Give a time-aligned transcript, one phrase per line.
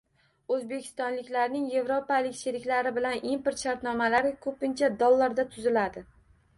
[0.53, 6.09] O'zbekistonliklarning evropalik sheriklari bilan import shartnomalari ko'pincha dollarda tuziladi